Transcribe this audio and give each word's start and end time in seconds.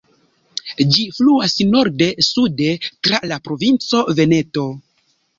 Ĝi 0.93 1.03
fluas 1.17 1.51
norde-sude 1.73 2.69
tra 3.07 3.19
la 3.33 3.37
provinco 3.49 4.01
Veneto. 4.21 4.65